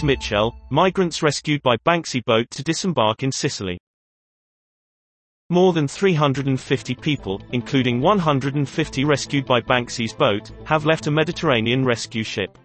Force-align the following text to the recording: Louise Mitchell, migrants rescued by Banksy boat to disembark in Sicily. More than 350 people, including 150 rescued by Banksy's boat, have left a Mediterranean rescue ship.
Louise 0.00 0.16
Mitchell, 0.16 0.56
migrants 0.70 1.22
rescued 1.22 1.62
by 1.62 1.76
Banksy 1.78 2.24
boat 2.24 2.48
to 2.52 2.62
disembark 2.62 3.22
in 3.22 3.30
Sicily. 3.30 3.78
More 5.50 5.74
than 5.74 5.86
350 5.86 6.94
people, 6.94 7.42
including 7.52 8.00
150 8.00 9.04
rescued 9.04 9.44
by 9.44 9.60
Banksy's 9.60 10.14
boat, 10.14 10.52
have 10.64 10.86
left 10.86 11.06
a 11.06 11.10
Mediterranean 11.10 11.84
rescue 11.84 12.22
ship. 12.22 12.56